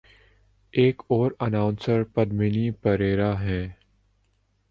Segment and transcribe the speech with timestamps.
[0.73, 3.67] ایک اور اناؤنسر پدمنی پریرا ہیں۔